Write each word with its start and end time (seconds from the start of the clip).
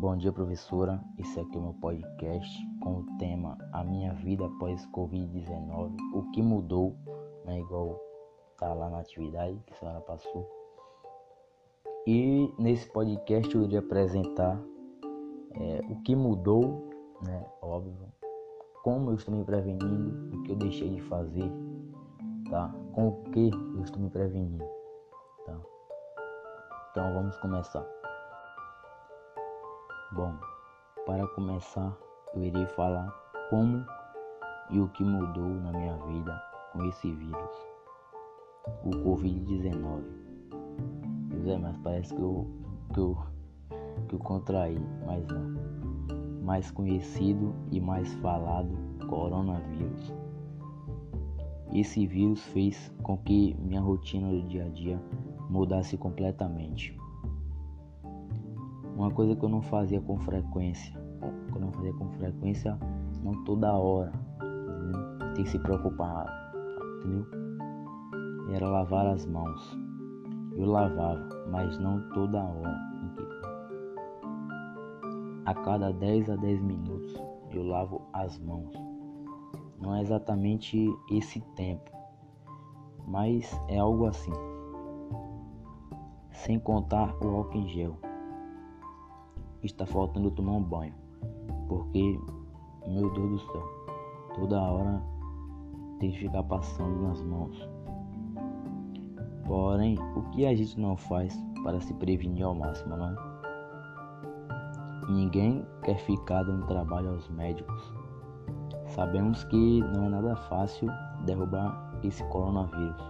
Bom 0.00 0.16
dia, 0.16 0.32
professora. 0.32 0.98
Esse 1.18 1.38
aqui 1.38 1.54
é 1.54 1.58
o 1.58 1.62
meu 1.62 1.74
podcast 1.74 2.66
com 2.82 3.00
o 3.00 3.18
tema 3.18 3.58
A 3.70 3.84
Minha 3.84 4.14
Vida 4.14 4.46
Após 4.46 4.86
Covid-19. 4.86 5.94
O 6.14 6.22
que 6.30 6.40
mudou, 6.40 6.96
né? 7.44 7.60
Igual 7.60 8.00
tá 8.56 8.72
lá 8.72 8.88
na 8.88 9.00
atividade 9.00 9.62
que 9.66 9.74
a 9.74 9.76
senhora 9.76 10.00
passou. 10.00 10.48
E 12.06 12.50
nesse 12.58 12.90
podcast 12.90 13.54
eu 13.54 13.62
iria 13.62 13.80
apresentar 13.80 14.58
é, 15.52 15.82
o 15.90 16.00
que 16.00 16.16
mudou, 16.16 16.88
né? 17.22 17.44
Óbvio. 17.60 18.08
Como 18.82 19.10
eu 19.10 19.16
estou 19.16 19.34
me 19.34 19.44
prevenindo, 19.44 20.34
o 20.34 20.42
que 20.44 20.52
eu 20.52 20.56
deixei 20.56 20.88
de 20.88 21.02
fazer, 21.02 21.52
tá? 22.48 22.74
Com 22.94 23.08
o 23.08 23.22
que 23.24 23.50
eu 23.50 23.82
estou 23.82 24.00
me 24.00 24.08
prevenindo, 24.08 24.64
tá? 25.44 25.60
Então 26.90 27.12
vamos 27.12 27.36
começar. 27.36 27.99
Bom, 30.12 30.34
para 31.06 31.24
começar, 31.28 31.96
eu 32.34 32.42
irei 32.42 32.66
falar 32.66 33.08
como 33.48 33.86
e 34.68 34.80
o 34.80 34.88
que 34.88 35.04
mudou 35.04 35.48
na 35.48 35.70
minha 35.70 35.96
vida 35.98 36.36
com 36.72 36.84
esse 36.86 37.12
vírus, 37.12 37.56
o 38.84 38.90
Covid-19. 38.90 40.02
Zé, 41.44 41.56
mas 41.58 41.76
parece 41.76 42.12
que 42.12 42.20
eu, 42.20 42.44
que 42.92 42.98
eu, 42.98 43.18
que 44.08 44.14
eu 44.16 44.18
contraí, 44.18 44.80
mas 45.06 45.24
não. 45.28 45.54
Mais 46.42 46.72
conhecido 46.72 47.54
e 47.70 47.80
mais 47.80 48.12
falado 48.14 48.76
coronavírus. 49.08 50.12
Esse 51.72 52.04
vírus 52.04 52.42
fez 52.46 52.92
com 53.04 53.16
que 53.16 53.54
minha 53.60 53.80
rotina 53.80 54.28
do 54.28 54.42
dia 54.42 54.64
a 54.64 54.68
dia 54.70 55.00
mudasse 55.48 55.96
completamente. 55.96 56.99
Uma 59.00 59.10
coisa 59.10 59.34
que 59.34 59.42
eu 59.42 59.48
não 59.48 59.62
fazia 59.62 59.98
com 59.98 60.18
frequência, 60.18 60.92
que 61.50 61.56
eu 61.56 61.60
não 61.62 61.72
fazia 61.72 61.94
com 61.94 62.06
frequência, 62.18 62.78
não 63.24 63.42
toda 63.44 63.72
hora, 63.72 64.12
entendeu? 64.36 65.32
tem 65.34 65.44
que 65.44 65.48
se 65.48 65.58
preocupar, 65.58 66.52
entendeu? 66.98 67.26
Era 68.52 68.68
lavar 68.68 69.06
as 69.06 69.24
mãos. 69.24 69.78
Eu 70.54 70.66
lavava, 70.66 71.26
mas 71.50 71.78
não 71.78 72.10
toda 72.10 72.44
hora. 72.44 72.78
A 75.46 75.54
cada 75.54 75.94
10 75.94 76.28
a 76.28 76.36
10 76.36 76.60
minutos 76.60 77.14
eu 77.52 77.66
lavo 77.66 78.02
as 78.12 78.38
mãos. 78.38 78.74
Não 79.80 79.94
é 79.94 80.02
exatamente 80.02 80.78
esse 81.10 81.40
tempo, 81.56 81.90
mas 83.08 83.58
é 83.66 83.78
algo 83.78 84.04
assim. 84.04 84.32
Sem 86.32 86.58
contar 86.58 87.16
o 87.24 87.28
álcool 87.28 87.56
em 87.56 87.66
gel 87.66 88.09
está 89.62 89.86
faltando 89.86 90.30
tomar 90.30 90.52
um 90.52 90.62
banho. 90.62 90.94
Porque, 91.68 92.18
meu 92.86 93.10
Deus 93.12 93.30
do 93.30 93.52
céu, 93.52 93.62
toda 94.34 94.60
hora 94.60 95.02
tem 95.98 96.10
que 96.10 96.18
ficar 96.18 96.42
passando 96.44 97.02
nas 97.02 97.22
mãos. 97.22 97.68
Porém, 99.46 99.98
o 100.16 100.22
que 100.30 100.46
a 100.46 100.54
gente 100.54 100.80
não 100.80 100.96
faz 100.96 101.36
para 101.62 101.80
se 101.80 101.92
prevenir 101.94 102.44
ao 102.44 102.54
máximo, 102.54 102.96
não 102.96 103.10
é? 103.10 103.30
Ninguém 105.08 105.66
quer 105.82 105.98
ficar 105.98 106.42
dando 106.44 106.66
trabalho 106.66 107.10
aos 107.10 107.28
médicos. 107.28 107.92
Sabemos 108.86 109.44
que 109.44 109.80
não 109.80 110.06
é 110.06 110.08
nada 110.08 110.36
fácil 110.36 110.88
derrubar 111.24 111.98
esse 112.02 112.24
coronavírus. 112.24 113.02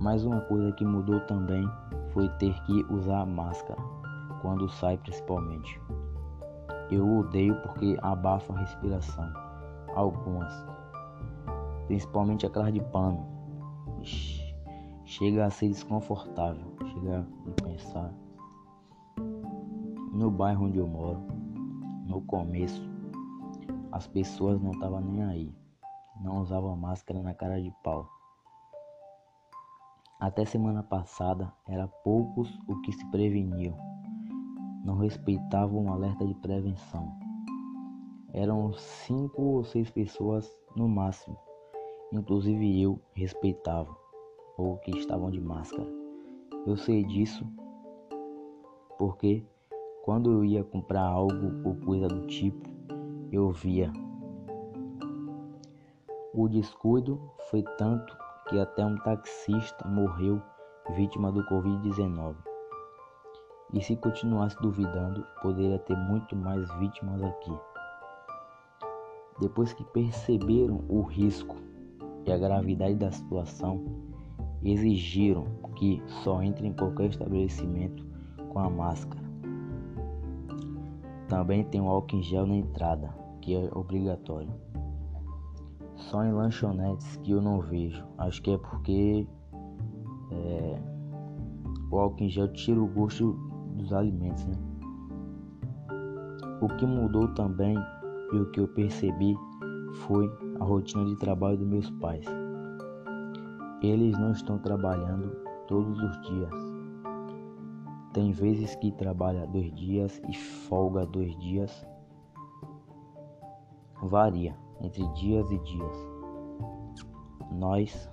Mas 0.00 0.24
uma 0.24 0.40
coisa 0.42 0.72
que 0.72 0.84
mudou 0.84 1.20
também 1.20 1.68
foi 2.12 2.28
ter 2.38 2.54
que 2.64 2.84
usar 2.92 3.24
máscara 3.26 3.82
quando 4.44 4.68
sai 4.68 4.98
principalmente. 4.98 5.80
Eu 6.90 7.20
odeio 7.20 7.58
porque 7.62 7.96
abafa 8.02 8.52
a 8.52 8.58
respiração. 8.58 9.32
Algumas, 9.94 10.52
principalmente 11.86 12.44
aquelas 12.44 12.70
de 12.70 12.82
pano, 12.82 13.26
chega 15.06 15.46
a 15.46 15.50
ser 15.50 15.68
desconfortável. 15.68 16.76
Chega 16.92 17.20
a 17.20 17.62
pensar. 17.62 18.12
No 20.12 20.30
bairro 20.30 20.66
onde 20.66 20.76
eu 20.76 20.86
moro, 20.86 21.26
no 22.06 22.20
começo, 22.20 22.86
as 23.92 24.06
pessoas 24.06 24.60
não 24.60 24.72
estavam 24.72 25.00
nem 25.00 25.24
aí, 25.24 25.54
não 26.20 26.42
usavam 26.42 26.76
máscara 26.76 27.22
na 27.22 27.32
cara 27.32 27.62
de 27.62 27.72
pau. 27.82 28.06
Até 30.20 30.44
semana 30.44 30.82
passada, 30.82 31.50
era 31.66 31.88
poucos 31.88 32.54
o 32.68 32.80
que 32.82 32.92
se 32.92 33.10
preveniam 33.10 33.93
não 34.84 34.98
respeitavam 34.98 35.86
o 35.86 35.92
alerta 35.92 36.26
de 36.26 36.34
prevenção. 36.34 37.10
Eram 38.32 38.72
cinco 38.74 39.42
ou 39.42 39.64
seis 39.64 39.90
pessoas 39.90 40.54
no 40.76 40.88
máximo, 40.88 41.38
inclusive 42.12 42.82
eu 42.82 43.00
respeitava, 43.14 43.96
ou 44.58 44.76
que 44.78 44.90
estavam 44.90 45.30
de 45.30 45.40
máscara. 45.40 45.88
Eu 46.66 46.76
sei 46.76 47.04
disso 47.04 47.46
porque 48.98 49.44
quando 50.04 50.30
eu 50.30 50.44
ia 50.44 50.62
comprar 50.62 51.02
algo 51.02 51.66
ou 51.66 51.74
coisa 51.76 52.08
do 52.08 52.26
tipo, 52.26 52.68
eu 53.32 53.50
via. 53.50 53.90
O 56.34 56.48
descuido 56.48 57.20
foi 57.50 57.62
tanto 57.78 58.16
que 58.48 58.58
até 58.58 58.84
um 58.84 58.96
taxista 58.98 59.88
morreu 59.88 60.42
vítima 60.94 61.32
do 61.32 61.42
Covid-19. 61.44 62.53
E 63.72 63.80
se 63.80 63.96
continuasse 63.96 64.56
duvidando, 64.60 65.26
poderia 65.42 65.78
ter 65.80 65.96
muito 65.96 66.36
mais 66.36 66.72
vítimas 66.78 67.22
aqui. 67.22 67.52
Depois 69.40 69.72
que 69.72 69.84
perceberam 69.84 70.84
o 70.88 71.02
risco 71.02 71.56
e 72.24 72.32
a 72.32 72.38
gravidade 72.38 72.94
da 72.94 73.10
situação, 73.10 73.84
exigiram 74.62 75.44
que 75.76 76.02
só 76.06 76.42
entre 76.42 76.66
em 76.66 76.72
qualquer 76.72 77.06
estabelecimento 77.06 78.06
com 78.50 78.58
a 78.60 78.70
máscara. 78.70 79.22
Também 81.28 81.64
tem 81.64 81.80
o 81.80 81.88
álcool 81.88 82.16
em 82.16 82.22
gel 82.22 82.46
na 82.46 82.54
entrada, 82.54 83.12
que 83.40 83.54
é 83.54 83.68
obrigatório. 83.74 84.52
Só 85.96 86.24
em 86.24 86.32
lanchonetes 86.32 87.16
que 87.18 87.32
eu 87.32 87.42
não 87.42 87.60
vejo. 87.60 88.04
Acho 88.18 88.40
que 88.42 88.52
é 88.52 88.58
porque 88.58 89.26
é, 90.30 90.78
o 91.90 91.98
álcool 91.98 92.24
em 92.24 92.28
gel 92.28 92.52
tira 92.52 92.80
o 92.80 92.86
gosto 92.86 93.36
dos 93.74 93.92
alimentos. 93.92 94.44
Né? 94.46 94.56
O 96.60 96.68
que 96.68 96.86
mudou 96.86 97.28
também 97.34 97.76
e 98.32 98.36
o 98.36 98.50
que 98.50 98.60
eu 98.60 98.68
percebi 98.68 99.36
foi 100.06 100.30
a 100.60 100.64
rotina 100.64 101.04
de 101.04 101.16
trabalho 101.16 101.58
dos 101.58 101.66
meus 101.66 101.90
pais. 101.90 102.24
Eles 103.82 104.18
não 104.18 104.32
estão 104.32 104.58
trabalhando 104.58 105.30
todos 105.66 105.98
os 106.00 106.20
dias. 106.22 106.50
Tem 108.12 108.32
vezes 108.32 108.74
que 108.76 108.92
trabalha 108.92 109.46
dois 109.46 109.74
dias 109.74 110.22
e 110.28 110.34
folga 110.36 111.04
dois 111.04 111.36
dias. 111.38 111.86
Varia 114.02 114.56
entre 114.80 115.06
dias 115.14 115.50
e 115.50 115.58
dias. 115.58 116.08
Nós 117.52 118.10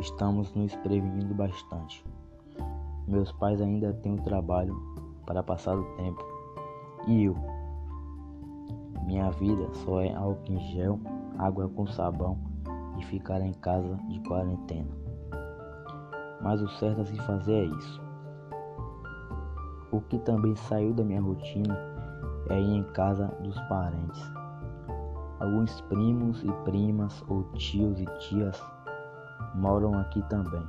estamos 0.00 0.52
nos 0.54 0.74
prevenindo 0.76 1.34
bastante. 1.34 2.04
Meus 3.06 3.30
pais 3.32 3.60
ainda 3.60 3.92
têm 3.92 4.14
o 4.14 4.22
trabalho 4.22 4.74
para 5.26 5.42
passar 5.42 5.76
o 5.76 5.84
tempo. 5.96 6.24
E 7.06 7.24
eu? 7.24 7.36
Minha 9.04 9.30
vida 9.32 9.68
só 9.74 10.00
é 10.00 10.14
álcool 10.14 10.52
em 10.52 10.58
gel, 10.72 10.98
água 11.38 11.68
com 11.68 11.86
sabão 11.86 12.38
e 12.98 13.04
ficar 13.04 13.42
em 13.42 13.52
casa 13.52 13.94
de 14.08 14.20
quarentena. 14.20 14.88
Mas 16.40 16.62
o 16.62 16.68
certo 16.68 17.02
a 17.02 17.04
se 17.04 17.16
fazer 17.18 17.66
é 17.66 17.76
isso. 17.76 18.02
O 19.92 20.00
que 20.00 20.18
também 20.20 20.56
saiu 20.56 20.94
da 20.94 21.04
minha 21.04 21.20
rotina 21.20 21.78
é 22.48 22.58
ir 22.58 22.78
em 22.78 22.84
casa 22.94 23.26
dos 23.42 23.60
parentes. 23.68 24.32
Alguns 25.40 25.78
primos 25.82 26.42
e 26.42 26.50
primas 26.64 27.22
ou 27.28 27.42
tios 27.52 28.00
e 28.00 28.06
tias 28.18 28.62
moram 29.54 29.92
aqui 29.92 30.22
também 30.30 30.66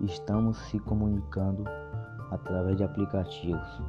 estamos 0.00 0.56
se 0.68 0.78
comunicando 0.78 1.64
através 2.30 2.76
de 2.76 2.84
aplicativos. 2.84 3.82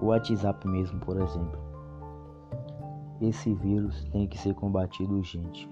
O 0.00 0.06
WhatsApp 0.06 0.66
mesmo, 0.66 0.98
por 1.00 1.20
exemplo. 1.20 1.60
Esse 3.20 3.54
vírus 3.54 4.04
tem 4.10 4.26
que 4.26 4.38
ser 4.38 4.54
combatido 4.54 5.14
urgente. 5.14 5.70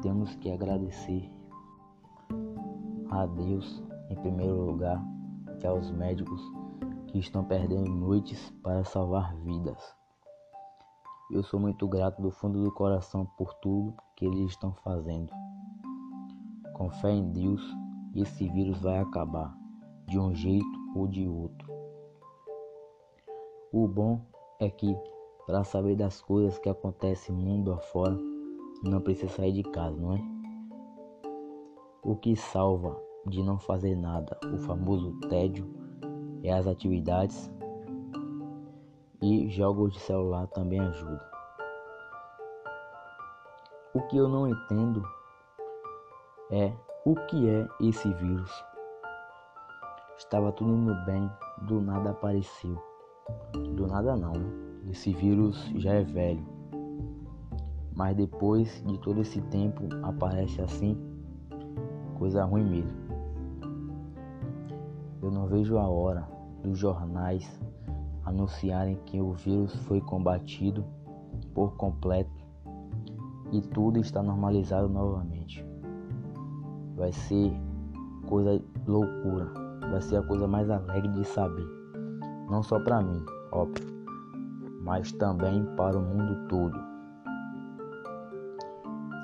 Temos 0.00 0.34
que 0.36 0.50
agradecer 0.50 1.30
a 3.10 3.26
Deus 3.26 3.82
em 4.10 4.16
primeiro 4.16 4.64
lugar 4.64 5.02
e 5.62 5.66
aos 5.66 5.90
médicos 5.90 6.40
que 7.08 7.18
estão 7.18 7.44
perdendo 7.44 7.90
noites 7.90 8.50
para 8.62 8.84
salvar 8.84 9.34
vidas. 9.36 9.96
Eu 11.30 11.42
sou 11.42 11.58
muito 11.58 11.88
grato 11.88 12.20
do 12.20 12.30
fundo 12.30 12.62
do 12.62 12.70
coração 12.72 13.26
por 13.38 13.54
tudo 13.54 13.94
que 14.16 14.24
eles 14.24 14.50
estão 14.50 14.72
fazendo. 14.84 15.32
Com 16.74 16.90
fé 16.90 17.10
em 17.10 17.30
Deus 17.32 17.62
esse 18.14 18.48
vírus 18.48 18.80
vai 18.80 18.98
acabar 18.98 19.54
de 20.06 20.18
um 20.18 20.34
jeito 20.34 20.66
ou 20.94 21.06
de 21.06 21.26
outro. 21.26 21.72
O 23.72 23.88
bom 23.88 24.20
é 24.60 24.68
que 24.68 24.96
para 25.46 25.64
saber 25.64 25.96
das 25.96 26.20
coisas 26.20 26.58
que 26.58 26.68
acontecem 26.68 27.34
mundo 27.34 27.72
afora, 27.72 28.16
não 28.84 29.00
precisa 29.00 29.28
sair 29.28 29.52
de 29.52 29.62
casa, 29.62 29.96
não 29.96 30.14
é? 30.14 30.22
O 32.02 32.16
que 32.16 32.36
salva 32.36 32.96
de 33.26 33.42
não 33.42 33.58
fazer 33.58 33.96
nada, 33.96 34.38
o 34.52 34.58
famoso 34.58 35.12
tédio, 35.28 35.68
é 36.42 36.52
as 36.52 36.66
atividades 36.66 37.50
e 39.20 39.48
jogos 39.48 39.92
de 39.92 40.00
celular 40.00 40.46
também 40.48 40.80
ajudam. 40.80 41.20
O 43.94 44.00
que 44.08 44.16
eu 44.16 44.28
não 44.28 44.48
entendo 44.48 45.02
é 46.50 46.72
o 47.04 47.16
que 47.16 47.48
é 47.48 47.68
esse 47.80 48.12
vírus. 48.14 48.64
Estava 50.16 50.52
tudo 50.52 50.72
indo 50.72 50.94
bem, 51.04 51.28
do 51.62 51.80
nada 51.80 52.10
apareceu. 52.10 52.80
Do 53.74 53.88
nada 53.88 54.16
não, 54.16 54.32
né? 54.32 54.90
esse 54.90 55.12
vírus 55.12 55.68
já 55.74 55.94
é 55.94 56.04
velho. 56.04 56.46
Mas 57.96 58.16
depois 58.16 58.82
de 58.86 58.98
todo 59.00 59.20
esse 59.20 59.40
tempo 59.42 59.82
aparece 60.04 60.62
assim, 60.62 60.96
coisa 62.18 62.44
ruim 62.44 62.64
mesmo. 62.64 63.02
Eu 65.20 65.30
não 65.30 65.46
vejo 65.46 65.78
a 65.78 65.88
hora 65.88 66.28
dos 66.62 66.78
jornais 66.78 67.60
anunciarem 68.24 68.96
que 69.06 69.20
o 69.20 69.32
vírus 69.32 69.74
foi 69.86 70.00
combatido 70.00 70.84
por 71.52 71.74
completo 71.76 72.30
e 73.50 73.60
tudo 73.60 73.98
está 73.98 74.22
normalizado 74.22 74.88
novamente. 74.88 75.71
Vai 77.02 77.10
ser 77.10 77.52
coisa 78.28 78.62
loucura, 78.86 79.52
vai 79.90 80.00
ser 80.00 80.18
a 80.18 80.22
coisa 80.22 80.46
mais 80.46 80.70
alegre 80.70 81.08
de 81.08 81.24
saber, 81.24 81.66
não 82.48 82.62
só 82.62 82.78
para 82.78 83.02
mim, 83.02 83.20
óbvio, 83.50 83.88
mas 84.84 85.10
também 85.10 85.64
para 85.74 85.98
o 85.98 86.00
mundo 86.00 86.46
todo. 86.46 86.78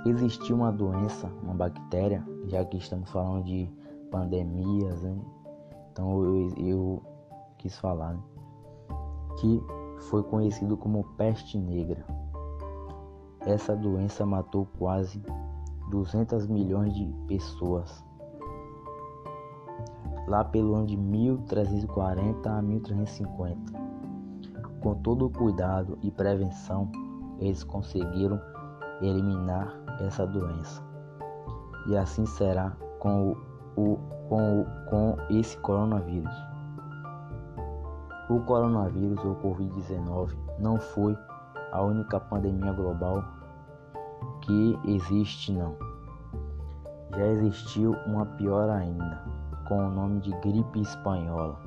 Existiu 0.05 0.57
uma 0.57 0.73
doença, 0.73 1.31
uma 1.41 1.55
bactéria, 1.55 2.27
já 2.49 2.65
que 2.65 2.79
estamos 2.79 3.09
falando 3.13 3.45
de 3.45 3.71
pandemias, 4.11 5.01
né? 5.05 5.17
então 5.93 6.25
eu, 6.25 6.53
eu 6.57 7.03
quis 7.59 7.79
falar. 7.79 8.15
Né? 8.15 8.23
que 9.41 9.63
foi 10.11 10.25
conhecido 10.25 10.77
como 10.77 11.05
peste 11.17 11.57
negra. 11.57 12.05
Essa 13.47 13.77
doença 13.77 14.27
matou 14.27 14.67
quase 14.81 15.23
200 15.91 16.47
milhões 16.47 16.95
de 16.95 17.07
pessoas. 17.27 18.05
Lá 20.27 20.45
pelo 20.45 20.75
ano 20.75 20.87
de 20.87 20.97
1340 20.97 22.51
a 22.51 22.63
1350. 22.63 23.73
Com 24.81 24.95
todo 24.97 25.27
o 25.27 25.31
cuidado 25.31 25.99
e 26.03 26.11
prevenção, 26.11 26.91
eles 27.39 27.65
conseguiram 27.65 28.41
eliminar 29.01 29.75
essa 30.01 30.27
doença. 30.27 30.83
E 31.87 31.97
assim 31.97 32.27
será 32.27 32.77
com, 32.99 33.31
o, 33.31 33.37
o, 33.77 33.97
com, 34.29 34.61
o, 34.61 34.67
com 34.91 35.17
esse 35.31 35.57
coronavírus. 35.59 36.35
O 38.29 38.41
coronavírus 38.41 39.25
ou 39.25 39.37
Covid-19 39.37 40.37
não 40.59 40.79
foi 40.79 41.17
a 41.73 41.83
única 41.83 42.21
pandemia 42.21 42.73
global 42.73 43.38
que 44.41 44.79
existe, 44.85 45.53
não. 45.53 45.77
Já 47.11 47.27
existiu 47.27 47.93
uma 48.07 48.27
pior 48.27 48.69
ainda, 48.71 49.25
com 49.67 49.79
o 49.79 49.91
nome 49.91 50.21
de 50.21 50.31
gripe 50.41 50.81
espanhola, 50.81 51.61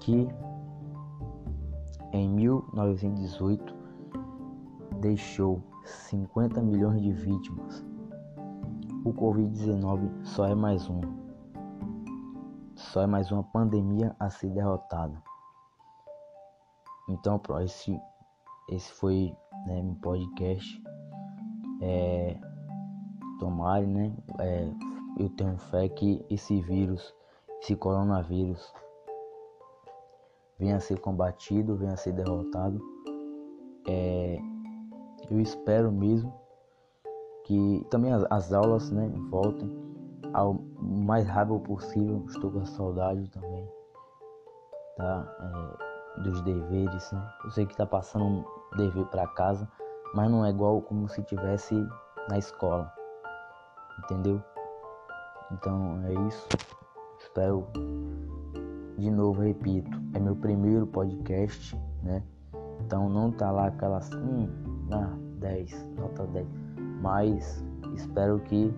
que 0.00 0.28
em 2.12 2.28
1918 2.28 3.74
deixou 5.00 5.62
50 5.84 6.62
milhões 6.62 7.02
de 7.02 7.12
vítimas. 7.12 7.84
O 9.04 9.12
Covid-19 9.12 10.10
só 10.24 10.46
é 10.46 10.54
mais 10.54 10.88
um 10.88 11.00
só 12.78 13.02
é 13.02 13.06
mais 13.06 13.30
uma 13.30 13.42
pandemia 13.42 14.14
a 14.18 14.30
ser 14.30 14.50
derrotada. 14.50 15.20
Então, 17.08 17.40
esse, 17.60 18.00
esse 18.70 18.92
foi 18.92 19.36
né, 19.66 19.80
um 19.82 19.94
podcast. 19.96 20.82
É, 21.80 22.36
tomare, 23.38 23.86
né? 23.86 24.12
É, 24.40 24.68
eu 25.18 25.28
tenho 25.30 25.56
fé 25.58 25.88
que 25.88 26.24
esse 26.30 26.60
vírus, 26.60 27.14
esse 27.60 27.74
coronavírus, 27.76 28.72
venha 30.58 30.76
a 30.76 30.80
ser 30.80 30.98
combatido, 31.00 31.76
venha 31.76 31.92
a 31.92 31.96
ser 31.96 32.12
derrotado. 32.12 32.80
É, 33.86 34.38
eu 35.30 35.40
espero 35.40 35.90
mesmo 35.90 36.32
que 37.44 37.86
também 37.90 38.12
as, 38.12 38.24
as 38.30 38.52
aulas 38.52 38.90
né, 38.90 39.10
voltem 39.30 39.70
ao 40.34 40.54
mais 40.80 41.26
rápido 41.26 41.60
possível. 41.60 42.24
Estou 42.28 42.50
com 42.50 42.64
saudade 42.64 43.28
também, 43.30 43.68
tá? 44.96 45.34
É, 45.40 46.22
dos 46.22 46.40
deveres, 46.42 47.12
né? 47.12 47.32
Eu 47.44 47.50
sei 47.50 47.66
que 47.66 47.76
tá 47.76 47.86
passando 47.86 48.24
um 48.24 48.44
dever 48.76 49.04
para 49.06 49.26
casa, 49.28 49.70
mas 50.14 50.30
não 50.30 50.44
é 50.44 50.50
igual 50.50 50.80
como 50.82 51.08
se 51.08 51.22
tivesse 51.22 51.74
na 52.28 52.38
escola, 52.38 52.92
entendeu? 54.04 54.42
Então 55.52 56.00
é 56.04 56.12
isso. 56.28 56.48
Espero 57.18 57.66
de 58.98 59.10
novo, 59.10 59.42
repito, 59.42 59.90
é 60.14 60.18
meu 60.18 60.34
primeiro 60.34 60.86
podcast, 60.86 61.76
né? 62.02 62.22
Então 62.80 63.08
não 63.08 63.30
tá 63.30 63.50
lá 63.50 63.68
aquelas 63.68 64.10
hum, 64.12 64.48
ah, 64.90 65.16
10, 65.38 65.88
nota 65.96 66.26
10, 66.26 66.46
mas 67.00 67.64
espero 67.94 68.40
que 68.40 68.74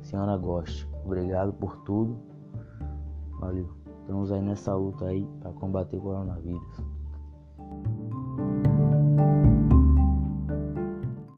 a 0.00 0.04
senhora 0.04 0.36
goste. 0.36 0.88
Obrigado 1.04 1.52
por 1.52 1.76
tudo. 1.84 2.16
Valeu. 3.38 3.68
Estamos 4.00 4.32
aí 4.32 4.42
nessa 4.42 4.74
luta 4.74 5.06
aí 5.06 5.24
para 5.40 5.52
combater 5.52 5.96
o 5.96 6.00
coronavírus. 6.00 6.84